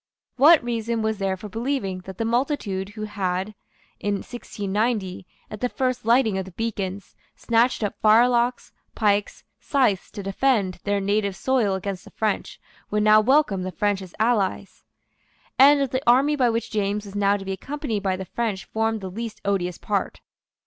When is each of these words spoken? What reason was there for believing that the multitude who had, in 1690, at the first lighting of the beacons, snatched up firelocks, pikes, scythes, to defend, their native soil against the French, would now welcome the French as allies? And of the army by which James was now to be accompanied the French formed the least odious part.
What 0.35 0.63
reason 0.63 1.03
was 1.03 1.19
there 1.19 1.37
for 1.37 1.47
believing 1.47 1.99
that 2.05 2.17
the 2.17 2.25
multitude 2.25 2.89
who 2.89 3.03
had, 3.03 3.53
in 3.99 4.15
1690, 4.15 5.27
at 5.51 5.61
the 5.61 5.69
first 5.69 6.05
lighting 6.07 6.39
of 6.39 6.45
the 6.45 6.53
beacons, 6.53 7.15
snatched 7.35 7.83
up 7.83 7.93
firelocks, 8.01 8.71
pikes, 8.95 9.43
scythes, 9.59 10.09
to 10.09 10.23
defend, 10.23 10.79
their 10.85 10.99
native 10.99 11.35
soil 11.35 11.75
against 11.75 12.03
the 12.03 12.09
French, 12.09 12.59
would 12.89 13.03
now 13.03 13.21
welcome 13.21 13.61
the 13.61 13.71
French 13.71 14.01
as 14.01 14.15
allies? 14.17 14.83
And 15.59 15.81
of 15.81 15.91
the 15.91 16.01
army 16.09 16.35
by 16.35 16.49
which 16.49 16.71
James 16.71 17.05
was 17.05 17.13
now 17.13 17.37
to 17.37 17.45
be 17.45 17.51
accompanied 17.51 18.01
the 18.03 18.25
French 18.25 18.65
formed 18.65 19.01
the 19.01 19.11
least 19.11 19.39
odious 19.45 19.77
part. 19.77 20.19